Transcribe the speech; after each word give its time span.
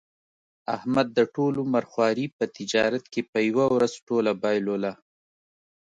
احمد 0.75 1.07
د 1.17 1.19
ټول 1.35 1.53
عمر 1.63 1.83
خواري 1.91 2.25
په 2.37 2.45
تجارت 2.57 3.03
کې 3.13 3.21
په 3.31 3.39
یوه 3.49 3.65
ورځ 3.75 3.93
ټوله 4.07 4.31
بایلوله. 4.41 4.93